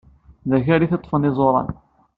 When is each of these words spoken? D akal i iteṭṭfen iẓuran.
D 0.49 0.51
akal 0.57 0.81
i 0.81 0.85
iteṭṭfen 0.87 1.27
iẓuran. 1.29 1.69